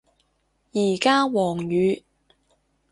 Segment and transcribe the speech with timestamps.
[0.73, 2.03] 而家黃雨